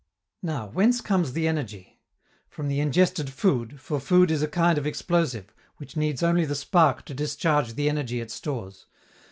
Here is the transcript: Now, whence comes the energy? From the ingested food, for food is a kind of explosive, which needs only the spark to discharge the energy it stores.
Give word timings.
Now, 0.41 0.65
whence 0.65 0.99
comes 0.99 1.33
the 1.33 1.47
energy? 1.47 1.99
From 2.49 2.69
the 2.69 2.79
ingested 2.79 3.29
food, 3.29 3.79
for 3.79 3.99
food 3.99 4.31
is 4.31 4.41
a 4.41 4.47
kind 4.47 4.79
of 4.79 4.87
explosive, 4.87 5.53
which 5.77 5.95
needs 5.95 6.23
only 6.23 6.43
the 6.43 6.55
spark 6.55 7.05
to 7.05 7.13
discharge 7.13 7.75
the 7.75 7.87
energy 7.87 8.19
it 8.19 8.31
stores. 8.31 8.87